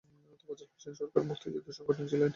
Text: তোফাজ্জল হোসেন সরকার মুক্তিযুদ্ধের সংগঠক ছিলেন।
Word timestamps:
তোফাজ্জল 0.39 0.67
হোসেন 0.73 0.93
সরকার 0.99 1.21
মুক্তিযুদ্ধের 1.29 1.75
সংগঠক 1.77 2.05
ছিলেন। 2.11 2.29